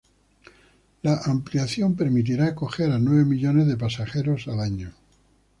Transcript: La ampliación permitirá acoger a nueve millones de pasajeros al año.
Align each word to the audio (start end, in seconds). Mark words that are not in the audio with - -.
La 1.03 1.15
ampliación 1.25 1.95
permitirá 1.95 2.47
acoger 2.47 2.91
a 2.91 2.97
nueve 2.97 3.23
millones 3.23 3.67
de 3.67 3.77
pasajeros 3.77 4.47
al 4.47 4.59
año. 4.61 4.91